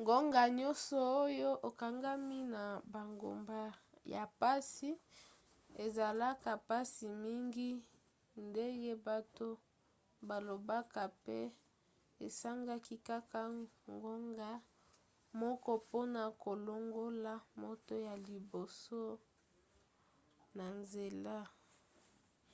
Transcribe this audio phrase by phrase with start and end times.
[0.00, 3.60] ngonga nyonso oyo okangami na bangomba
[4.12, 4.90] ya mpasi
[5.84, 7.70] ezalaka mpasi mingi
[8.48, 9.48] ndenge bato
[10.28, 11.38] balobaka pe
[12.26, 13.40] esengaki kaka
[13.94, 14.50] ngonga
[15.40, 17.32] moko mpona kolongola
[17.62, 19.02] moto ya liboso
[20.56, 21.36] na nzela.